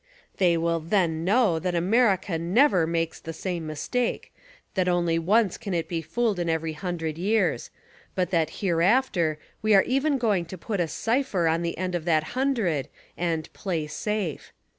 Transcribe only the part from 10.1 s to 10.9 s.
going to put a